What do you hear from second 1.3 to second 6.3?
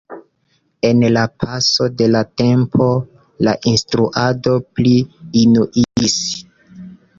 paso de la tempo la instruado pli unuiĝis.